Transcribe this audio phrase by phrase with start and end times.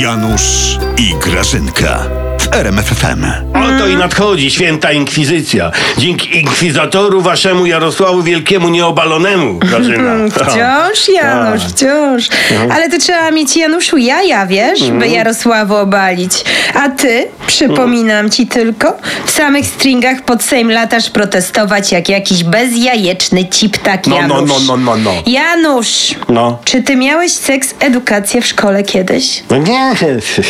[0.00, 2.06] Janusz i Grażynka
[2.52, 3.24] w RMFFM.
[3.54, 5.70] Oto i nadchodzi święta inkwizycja.
[5.98, 10.14] Dzięki inkwizatoru waszemu Jarosławu Wielkiemu nieobalonemu, Grażyna.
[10.30, 12.28] Wciąż, Janusz, wciąż.
[12.72, 16.32] Ale to trzeba mieć, Januszu, jaja, wiesz, by Jarosławu obalić.
[16.74, 18.96] A ty, przypominam ci tylko,
[19.26, 24.50] w samych stringach pod Sejm latasz protestować jak jakiś bezjajeczny ciptak No, no, Janusz.
[24.50, 25.12] no, no, no, no.
[25.26, 26.58] Janusz, No.
[26.64, 29.42] czy ty miałeś seks edukację w szkole kiedyś?
[29.50, 29.94] No nie,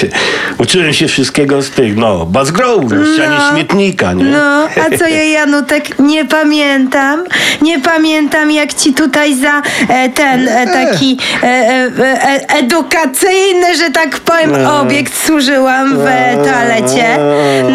[0.59, 4.25] uczyłem się wszystkiego z tych, no, bazgrołów na ścianie śmietnika, nie?
[4.25, 7.25] No, a co ja, Janutek, nie pamiętam.
[7.63, 13.91] Nie pamiętam, jak ci tutaj za e, ten e, taki e, e, e, edukacyjny, że
[13.91, 17.19] tak powiem, obiekt służyłam w e, toalecie.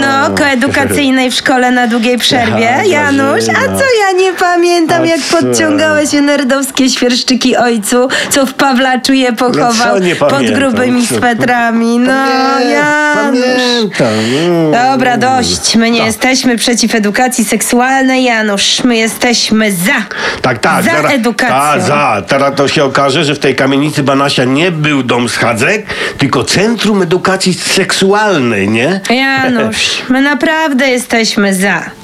[0.01, 2.69] No, koedukacyjnej w szkole na długiej przerwie.
[2.73, 3.77] Aha, Janusz, a Grażyna.
[3.77, 5.37] co ja nie pamiętam, A jak co?
[5.37, 11.15] podciągałeś nerdowskie świerszczyki ojcu, co w Pawlaczu je pochował co nie pod pamiętam, grubymi co?
[11.15, 11.99] swetrami.
[11.99, 12.13] No,
[12.59, 13.39] Janusz.
[13.41, 14.06] Pamiętam.
[14.07, 14.71] Mm.
[14.71, 15.75] Dobra, dość.
[15.75, 18.83] My nie jesteśmy przeciw edukacji seksualnej, Janusz.
[18.83, 19.93] My jesteśmy za.
[20.41, 20.83] Tak, tak.
[20.83, 21.55] Za zaraz- edukacją.
[21.55, 22.23] Tak, za.
[22.27, 25.85] Teraz to się okaże, że w tej kamienicy Banasia nie był dom schadzek,
[26.17, 29.01] tylko Centrum Edukacji Seksualnej, nie?
[29.09, 31.97] Janusz, my naprawdę jesteśmy za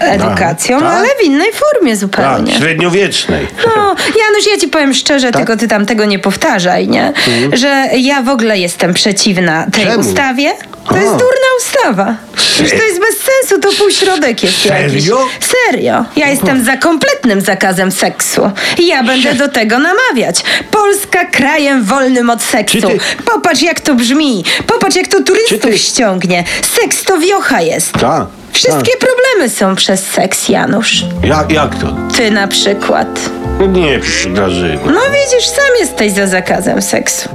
[0.00, 0.88] edukacją, Tak?
[0.94, 2.52] ale w innej formie Tak, zupełnie.
[2.52, 3.46] średniowiecznej.
[3.76, 5.36] No, Janusz, ja ci powiem szczerze, Tak?
[5.36, 7.12] tylko ty tam tego nie powtarzaj, nie?
[7.52, 10.00] Że ja w ogóle jestem przeciwna tej Czemu?
[10.00, 10.52] ustawie.
[10.88, 10.98] To A.
[10.98, 12.14] jest durna ustawa.
[12.60, 14.90] Już to jest bez sensu, to półśrodek jest jakiś.
[15.02, 15.28] Serio?
[15.40, 16.04] Serio.
[16.16, 18.50] Ja jestem za kompletnym zakazem seksu.
[18.78, 20.42] I ja będę do tego namawiać.
[20.70, 22.80] Polska krajem wolnym od seksu.
[22.80, 24.44] Ty- Popatrz jak to brzmi.
[24.66, 26.44] Popatrz jak to turystów ty- ściągnie.
[26.80, 27.92] Seks to wiocha jest.
[27.92, 28.26] Tak.
[28.54, 31.04] Wszystkie problemy są przez seks, Janusz.
[31.24, 31.86] Jak, jak to?
[32.16, 33.30] Ty na przykład.
[33.60, 34.80] No nie, Grażyna.
[34.86, 37.28] No widzisz, sam jesteś za zakazem seksu.